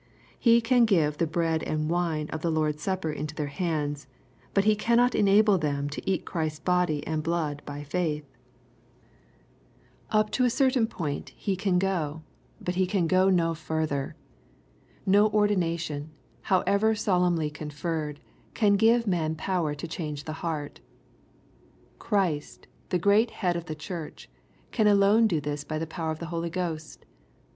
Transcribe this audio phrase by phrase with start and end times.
[0.39, 4.07] He can give the bread and wine of the Lord's Supper into their hands,
[4.51, 8.25] but he cannot enable them to eat Christ's body and blood by faith.
[10.09, 10.93] Up to a certain LrKK^ CHAP.
[10.93, 11.05] in.
[11.05, 11.79] 97 point lie can
[12.17, 12.21] go^
[12.59, 14.15] but he can go no further.
[15.05, 16.09] No ordina* tion,
[16.41, 18.19] however solemnly conferred,
[18.55, 20.79] can give man power to change the heart.
[21.99, 24.31] Christ, the great Head of the Church,
[24.71, 27.05] can alone do this by the power of the Holy Ghost.